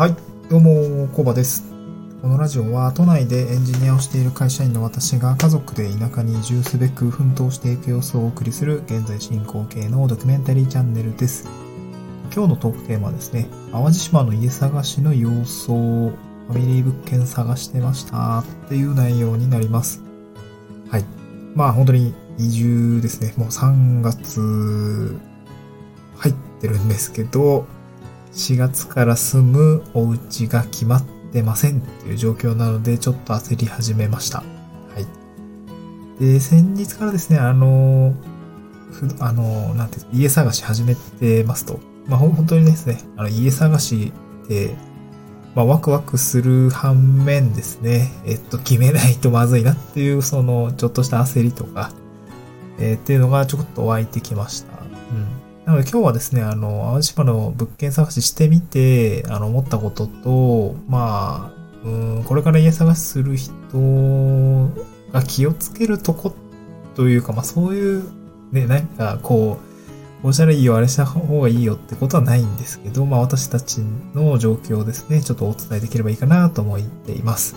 [0.00, 0.16] はい、
[0.48, 1.62] どうも、コバです。
[2.22, 11.46] このラジオは都内でエンジニアをしている会社員の私が家族で田舎に移住すべく奮闘していく様子をお送りする現在進行形のドキュメンタリーチャンネルです。
[12.34, 20.02] 今日のトークテーマはですね、淡路島の家探しの様子をファミリー物件探してましたっていう内容になります。
[20.88, 21.04] はい。
[21.54, 23.34] まあ本当に移住ですね。
[23.36, 25.20] もう3月
[26.16, 27.66] 入ってるんですけど、
[28.32, 34.38] 4月から住むお家が決まってませんっていう状況なので、ちょっと焦り始めました。
[34.38, 34.44] は
[36.20, 36.22] い。
[36.22, 38.14] で、先日からですね、あの、
[38.92, 41.80] ふあの、なんていう家探し始めてますと。
[42.06, 44.12] まあ、本当にですね、あの、家探し
[44.44, 44.74] って、
[45.54, 51.92] まあ、ワクワクする反面ですね、えっと、決めないとまずいなっていう、その、ちょっとした焦りとか、
[52.78, 54.72] えーっていうのがちょっと湧いてきました。
[54.80, 55.49] うん。
[55.70, 63.52] なので今日はですね、あの、淡路島の物件探ししてみて、あの、思ったことと、まあ、うん、これから家探しする人
[65.12, 66.34] が気をつけるとこ
[66.96, 68.02] というか、まあそういう、
[68.50, 69.60] ね、なんかこ
[70.18, 73.78] う、こうしたらいいよ、あれした方がいいよってことはないんですけど、まあ私たち
[74.12, 77.54] の状況をですね、ちょっとお伝えできればいいかなと思っています。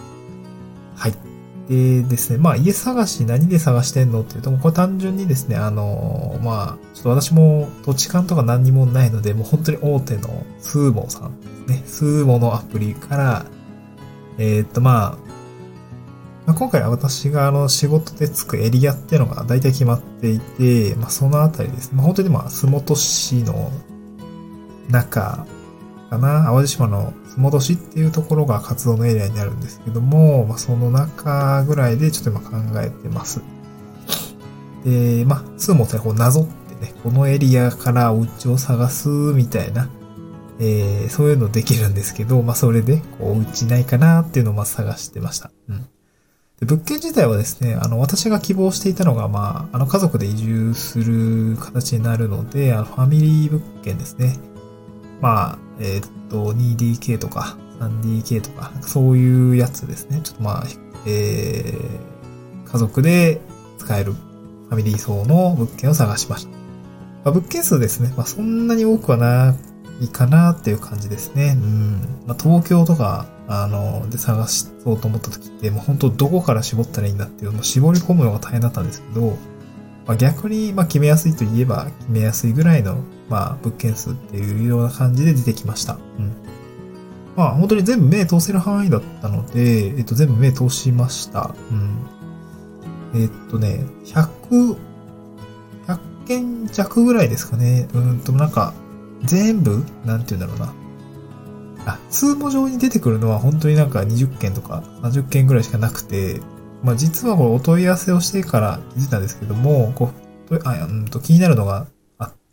[0.95, 1.33] はい。
[1.69, 13.45] でですね、まあ家探し何で探してんのっていうと、これ単純にですね、あの、まあ、ちょっと私も土地勘とか何にもないので、もう本当に大手のスーモさんですね、スーモのアプリから、
[14.38, 15.17] えーっとまあ、
[16.45, 23.72] まあ、今回は私があの仕事でつくエリアっていうのが大体決まっていて、まあそのあたりですね、まあ本当にまあ、洲本市の
[24.89, 25.47] 中
[26.14, 33.42] かな、淡路島の洲本市っていうところが活動のエリアになるんですけども、まあその中ぐらいでちょっと今考えてます。
[34.84, 39.89] で、まあ、スーモってこうなぞってね、このエリアからお家を探すみたいな、
[40.59, 45.51] えー、そういうのできるんですけど、まあそれで、こう、お家ないかなっていうのをま探してました。
[45.69, 45.88] うん。
[46.59, 54.38] で物件自体はですね、あの、私が希望していたのが、まあ、あの、家族で移住する形になるので、あの、ファミリー物件ですね。
[55.23, 60.19] まあ、えーっと、2DK とか 3DK とか、そういうやつですね。
[60.22, 60.63] ちょっとまあ、
[61.07, 63.39] えー、家族で
[63.78, 66.50] 使えるファミリー層の物件を探しました。
[66.50, 66.57] ま
[67.25, 68.13] あ、物件数ですね。
[68.17, 69.56] まあ、そんなに多くはな
[70.01, 71.57] いかなっていう感じですね。
[71.57, 72.01] うん。
[72.28, 79.38] まあ、東京とか、あの、で探そうと思った時って、もう本当どこから絞ったらいいんだっていうのを絞り込むのが大変だったんですけど、
[80.06, 82.97] まあ、逆に、まあ、決めやすいといえば決めやすいぐらいの、
[83.33, 85.97] まあ、物件数っていうような感じで出てきました。
[86.19, 86.31] うん。
[87.35, 91.55] まあ、本当に全部目通せる範囲だったので、えっと、全部目通しました。
[91.71, 93.19] うん。
[93.19, 94.77] えっとね、100、
[95.88, 97.88] 100件弱ぐらいですかね。
[97.95, 98.75] うんと、なんか、
[99.23, 101.91] 全部なんて言うんだろうな。
[101.91, 106.39] あ、通報上に出てくるのは本当になんか20件とか30件ぐらいしかなくて、
[106.83, 110.11] まあ実はこれお問い合わせをしてから気づいたんですけども、こ
[110.51, 111.88] う、あうんと気になるのが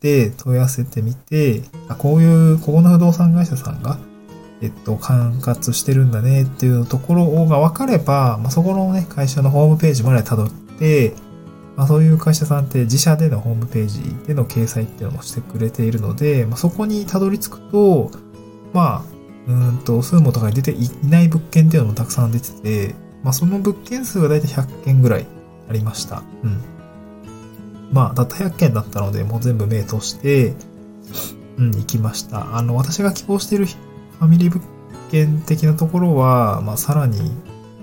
[0.01, 3.97] て問い合わせてみて、あこういう、ここの不動産会社さんが、
[4.61, 11.13] えっと、管轄してるんだねっていうところが分かれば、まあ、そこのね、会社のホームページまで辿って、
[11.75, 18.11] まあ、そういう会社さんって自社でのホームページでの掲載っていうのもしてくれているので、まあ、そこに辿り着くと、
[18.73, 25.25] まあ、うんと、スーモとかに出ていない物件っていうのもたくさん出てて、まあ、その物件数がだいたい100件ぐらい
[25.69, 26.23] ありました。
[26.43, 26.61] うん。
[27.91, 30.55] まあ、たった100件だったので、もう全部目通して、
[31.57, 32.57] うん、行きました。
[32.57, 34.63] あの、私が希望しているファミリー物
[35.11, 37.31] 件的なところは、まあ、さらに、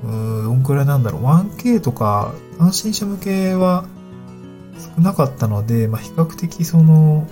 [0.03, 1.23] うーん、どんくらいなんだろう。
[1.25, 3.85] 1K とか、単身者向けは
[4.97, 7.27] 少なかったので、まあ、比較的その、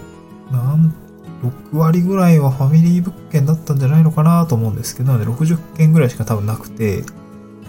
[0.53, 0.95] なん、
[1.43, 7.05] 6割ぐらいはファミリー物件だったんじゃないのかなと思うんですけど、なので60件ぐらいしか多分なくて、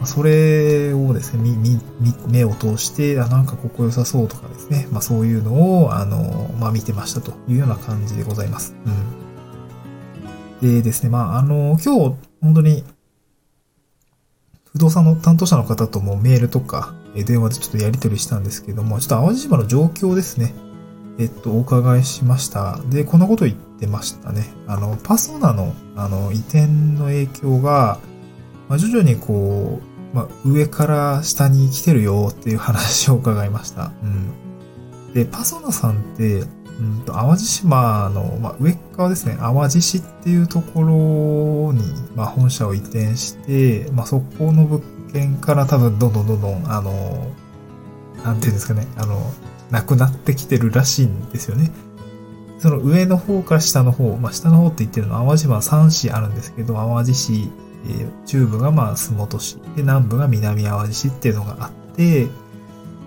[0.06, 8.76] それをですね、み、み、目を通して、あ、なんかここ良さそうとかですね、まあそういうのを、あの、まあ見てましたというような感じでございます。
[10.62, 10.76] うん。
[10.76, 12.84] でですね、まああの、今日、本当に、
[14.72, 20.54] 不動産の担当者の方ともメールとか、電話でちょっとやり取りしたんですけども、ちょっと淡路島の状況ですね。
[21.20, 22.80] えっと、お伺いしました。
[22.90, 24.48] で、こんなこと言ってましたね。
[24.68, 27.98] あの、パソナの、あの、移転の影響が、
[28.70, 33.92] まあ、徐々にこう、まあ、上から下に来てるよっていう話を伺いました。
[34.04, 35.14] うん。
[35.14, 36.44] で、パソナさんって、
[36.80, 41.82] うんと、淡路島の、まあ、上側ですね、淡路市っていうところに、
[42.16, 44.82] まあ、本社を移転して、まあ、そこの物
[45.12, 47.32] 件から多分どんどんどんどん、あの、
[48.24, 49.32] なんていうんですかね、あの、
[49.72, 51.72] なくなってきてるらしいんですよね。
[52.60, 57.50] その上の方から下の方、まあ下の方って言ってるのは淡路島3市あるんですけど、淡路市、
[57.88, 62.30] えー、中部がまあ洲本市、で南部が南淡路市っていうのがあって、う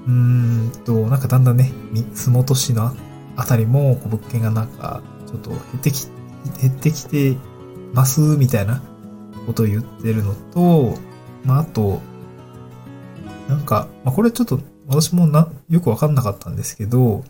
[0.08, 1.72] ーんと、なんかだんだんね、
[2.14, 2.94] 洲本市の
[3.36, 6.06] あたりも物件がなんかちょっと減ってき、
[6.60, 7.36] 減ってきて
[7.92, 8.82] ますみたいな
[9.46, 10.98] ことを言ってるのと、
[11.44, 12.00] まああと、
[13.48, 17.24] なんか、まあこれちょっと私もな、よくわかんなかったんですけど、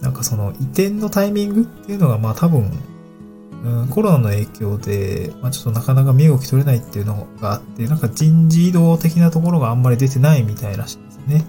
[0.00, 2.70] なんかその移転のタイミングっていうのがまあ多分、
[3.62, 11.44] うん、コロナの影響で、まあちょっとなかなか身動き取れないっていうのがあって、なんか人事異動的なところがあんまり出てないみたいらしいですね。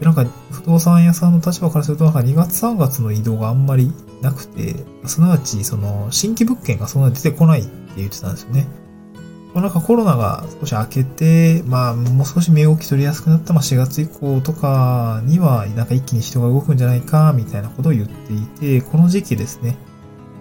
[0.00, 4.74] で、なんか不動産屋さんの立場からすると、なんか2月3月の移動があんまりなくて、
[5.06, 8.66] すなわちその新規物件がそんなに出てこないって言ってたんですよね。
[9.54, 19.76] まあ、なんかコロナが少し明けて、まあ、もう少し身動き取りやすくなった、まあ、4月以降とかには、なんか一気に人が動くんじゃないか、みたいなことを言っていて、この時期ですね、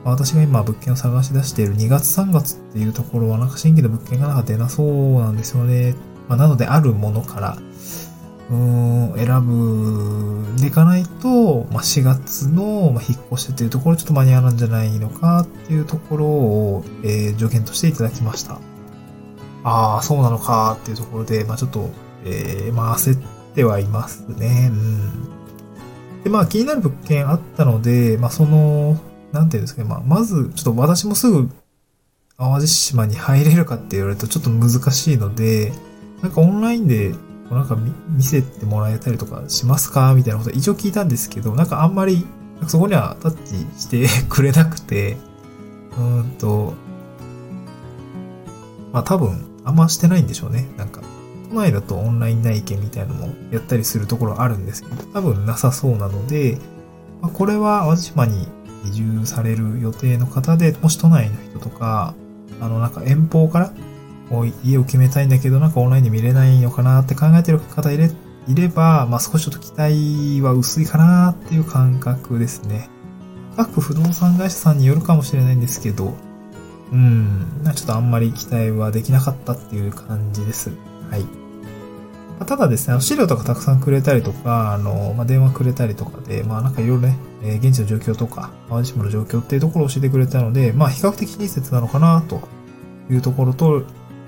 [0.03, 5.95] 私が今物件を探し出している2月3月っていうところは、なんか新規の物件がなんか出なそうなんですよね。
[6.27, 7.57] まあ、なので、あるものから、
[8.49, 18.59] うん、選ぶでいかないと、まあ、4月の、まあ、引っ越しっていうところちょっと間に合わないんじゃないのかっていうところを、えー、助言としていただきました。
[19.63, 21.89] ああ、そうなのかっていうところで、まあちょっと、
[22.23, 23.21] えー、まあ焦っ
[23.53, 24.69] てはいますね。
[24.71, 26.23] うん。
[26.23, 28.97] で、まあ気になる物件あったので、まあその、
[29.37, 31.49] なんていうんですかね、まあまず、ちょっと私もすぐ
[32.37, 35.71] 淡路島に入れるかって言われるとちょっと難しいので、
[36.21, 37.13] なんかオンラインで、
[37.49, 37.77] なんか
[38.09, 40.13] 見せてもらえたりとかしますか？
[40.13, 42.25] みたいなこと一応聞いたんですけど、なんかあんまり、
[42.67, 45.17] そこにはタッチしてくれなくて、
[45.97, 46.73] うんと、
[48.91, 50.67] まあ多分、あんましてないんでしょうね。
[50.77, 51.01] なんか、
[51.49, 56.57] 都内だとオンライン内見みたいなのもやったりするところあるんですけど、多分なさそうなので、
[57.21, 58.47] まあ、これは淡路島に
[58.87, 62.15] 移住される予定の方で、もし都内の人とか、
[62.59, 63.73] あの、なんか遠方から
[64.29, 68.11] こう家を決めたいんだけど、なんかオンラインで見れないのかなって考えてる方いれ
[68.47, 72.89] いれば、まあ少しちょっと期待は薄いかなっていう感覚ですね。
[73.55, 76.13] 各不動産会社さんによるかもしれないんですけど、
[76.91, 80.71] うん、ちょっとあんまり期待はできなかったっていう感じです。
[81.09, 81.25] はい。
[82.39, 92.41] まただですね、資料とかたくさんくれたりとか、あの、まあ、電話くれたりとかで、まあなんかいろいろね、えー、現地の状況とか、淡路島の状況っていうところを教えてくれたので、まあ比較的親切なのかなと
[93.09, 93.83] いうところと、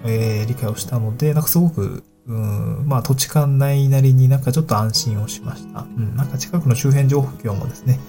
[0.06, 5.82] えー、理解をしたので、なんかすごく、うん、まあ土地勘ないなりになんかちょっと安心をしました。
[5.82, 8.00] うん、なんか近くの周辺情報もですね、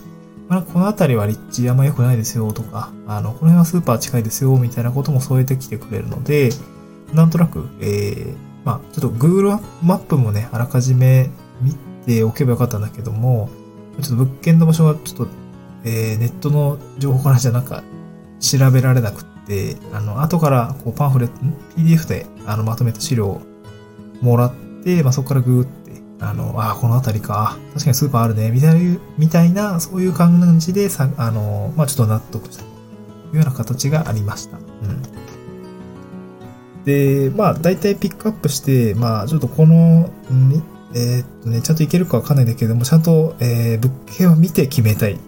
[0.51, 6.51] まあ、この辺りは立地あんま良くないですよとか、あの、この辺はスーパー近いですよみたいなことも添えてきてくれるので、
[7.15, 11.31] なんとなく、えー、まあ、ちょっと Google マップもね、あらかじめ
[11.61, 11.75] 見
[12.07, 13.49] ておけばよかったんだけども、
[14.01, 15.29] ちょっと物件の場所がちょっと、
[15.85, 17.83] えー、ネットの情報からじゃなんか
[18.39, 21.35] 調べられなくって、あの、後からこうパンフレット、
[21.77, 23.41] PDF であのまとめた資料を
[24.21, 24.55] もらっ
[24.85, 25.81] て、まあ、そこからグーって
[26.21, 27.57] あの、あ、この辺りか。
[27.73, 28.51] 確かにスーパーあるね。
[28.51, 34.59] みたいな、みたいな、そういう感じでさ、あの、まあちょっと納得したというような形がありました。
[34.59, 35.20] うん。
[36.85, 40.11] で、まあ大体ピックアップして、まあちょっとこの、
[40.95, 45.19] えー、っとね、ちゃんといけるかわかんないんだけども、ちゃんと、えー、物件を見て決めたい。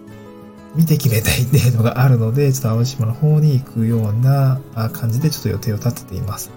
[0.75, 4.59] 見て決めたいっていうのがあるので、ちょっと青島の方に行くような
[4.91, 6.49] 感じでちょっと予定を立てています。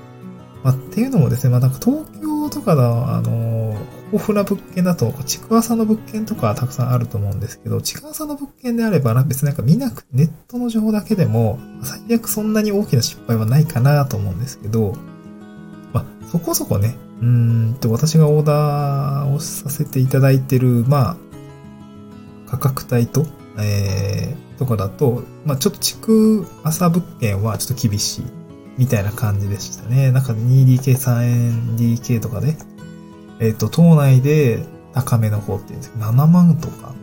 [0.65, 3.77] まあ、っていうのもですね、まあなんか東京とかの、あの
[4.13, 14.95] 豊富な物件だと、築浅の物件とかたくさんあると思うんですけど、築浅の物件であれば、別になんか見なく、ネットの情報だけでも、最悪そんなに大きな失敗はないかなと思うんですけど、
[15.93, 21.17] まあ、そこそこね、うんと、私がオーダーをさせていただいてる、まあ、
[22.47, 23.27] 価格帯と、
[23.59, 28.25] えー、とかだと、まあ、ちょっと築浅物件はちょっと厳しい、
[28.79, 30.13] みたいな感じでしたね。
[30.13, 32.57] なんか 2DK、3DK とかで、
[33.41, 36.95] えっ、ー、と、島内で高めの方って言うんですけど、7万とか？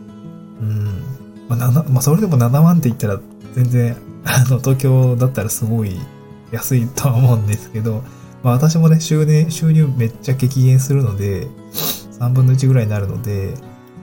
[0.62, 1.04] うん。
[1.48, 3.20] まあ、まあ、それでも7万って言ったら、
[3.54, 6.00] 全然、 あの、東京だったらすごい
[6.52, 8.04] 安いとは思うんですけど、
[8.44, 11.48] まあ、私もね、収入、収入めっちゃ激減するので、
[12.20, 13.54] 3分の1ぐらいになるので、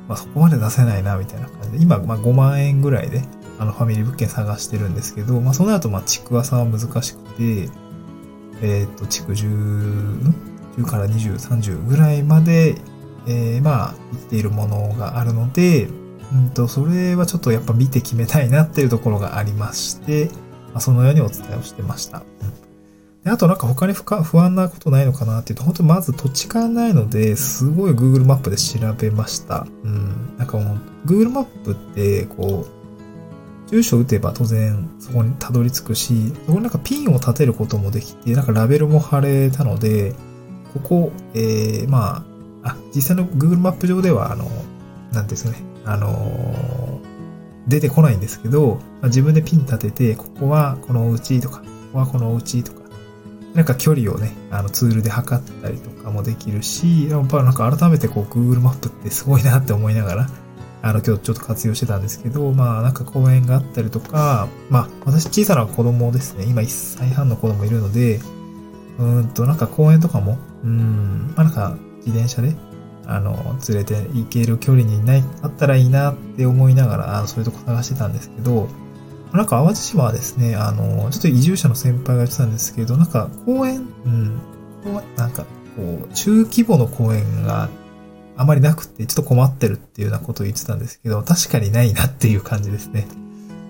[0.08, 3.22] まあ、そこまで出せないな、みたいな感じで、今、まあ、5万円ぐらいで、
[3.58, 7.70] あの、ファミリー物件探してるんですけど、まあ、その後、まあ、地区はは難しくて、
[8.62, 12.76] えっ、ー、と、地区10、10から20、30ぐらいまで、
[13.26, 15.88] えー、まあ、言っているものがあるので、
[16.32, 20.30] うんと、それはちょっとやっぱ見て決めたいなっていうところがありまして、
[20.72, 22.22] まあ、そのようにお伝えをしてました。
[23.24, 29.66] であとなんか他に不安なことないのかなっていうと、本当にまず土地勘ないので、すごい Google マップで調べました。
[29.84, 30.36] うん。
[30.38, 40.14] なんかもう、Google マップって、こう、住所打てば当然そこにたどり着くし、そこになんかピンを立てることもできて、なんかラベルも貼れたので、
[40.72, 42.24] ここ、えー、ま
[42.62, 44.50] あ、あ、実際の Google マップ上では、あの、
[45.12, 47.00] なんですね、あの
[47.66, 52.80] 出てこないんですけど、まあ、自分でピン立てて、ここはこのお家とか、ここはこのお家とか、
[53.54, 60.26] なんか距離をね、あのツールで測ったりとかもできるし、やっぱなんか改めてこう Google マップってすごいなって思いながら、
[60.82, 68.20] あの今日ちょっと活用してたんですけど、まあなんか公園があったりとか、まあ私小さな子供ですね、今1歳半の子供いるので、
[68.98, 72.54] うんとなんか公園とかも、うん、まあなんか自転車で、
[73.06, 78.68] あの、連れて行ける距離にない、あったらいいなって思いながら、あそういうとこ探してたんですけど、
[79.32, 84.40] なんか淡路島はですね、あの、ちょっと移住者の先輩が言ってたんですけど、なんか公園、うん、
[85.16, 85.44] なんか
[85.76, 87.68] こう、中規模の公園が
[88.36, 93.06] あまりなくて、ちょっと困ってるっていうようなことを言ってたんですけど、確かにないなっていう感じですね。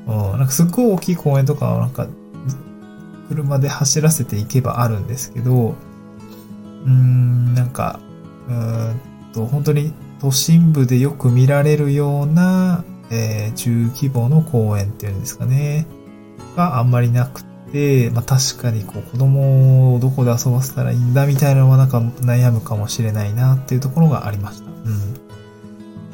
[0.06, 2.06] うん、なんかすっごい大きい公園とかはなんか、
[3.28, 5.75] 車で走らせていけばあるんですけど、
[6.87, 8.00] うん、なんか、
[8.49, 9.00] うん
[9.32, 15.87] と、本当に都心部でよく見られるような、えー、中規模の公園っていうんですかね、
[16.56, 24.70] があんまりなくて、まあ確かにこう子供をどこで遊ばせたらいいんだみたいなのはなんか悩むかもしれないなっていうところがありました。
[24.70, 24.75] うん。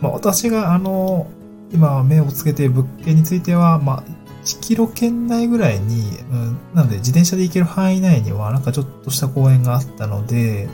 [0.00, 1.30] まあ私があの、
[1.72, 10.68] 今目をつけている物件については、まあ1キロ圏内ぐらいに、うん、なので自転車で行ける範囲内にはなんかちょっとした公園があったので、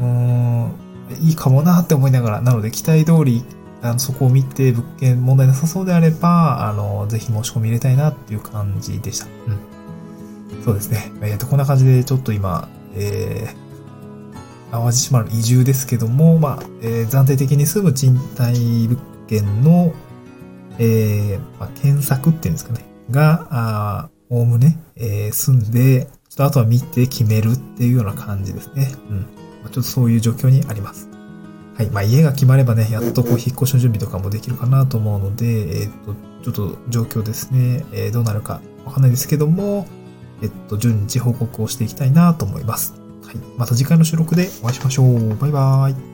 [0.00, 0.72] うーん、
[1.20, 3.44] いいかもなって思いながら、なので期待通り
[3.82, 9.26] あのそこを見て物件問題なさそうであれば、あの、ぜひ申し込み入れたいなっていう感じでした。
[9.26, 9.28] う
[10.58, 10.64] ん。
[10.64, 11.10] そうですね。
[11.20, 19.92] えっ、ー、と、こんな感じでちょっと今、えー、淡路島の移住ですけども、まあ、えー、暫定的に住む賃貸物件の、
[20.78, 28.90] えー、まあ、検索っていうんですかね、が、あおおむね、えー、住んで、ちょっとあとは見て決めるっていうような感じですね。
[29.10, 29.16] うん。
[29.20, 29.24] ま
[29.66, 31.08] あ、ちょっとそういう状況にあります。
[31.74, 31.90] はい。
[31.90, 39.86] まあ、家が決まればね、やっとこう、引っ越しの準備とかもできるかなと思うので、えっ、と、ちょっと状況ですね、えー、どうなるかわかんないですけども、
[40.42, 42.94] えっと、順次報告をしていきたいなと思います。
[43.24, 43.36] はい。
[43.56, 45.36] また次回の収録でお会いしましょう。
[45.36, 46.11] バイバーイ。